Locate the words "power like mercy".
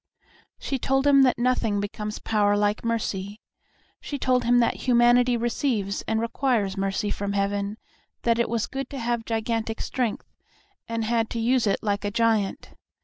2.17-3.39